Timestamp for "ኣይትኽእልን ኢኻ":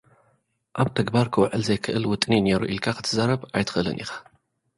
3.55-4.11